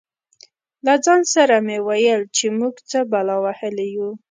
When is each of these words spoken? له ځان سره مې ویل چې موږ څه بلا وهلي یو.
له 0.85 0.93
ځان 1.05 1.21
سره 1.35 1.55
مې 1.65 1.77
ویل 1.87 2.21
چې 2.35 2.45
موږ 2.59 2.75
څه 2.89 2.99
بلا 3.11 3.35
وهلي 3.43 3.87
یو. 3.97 4.09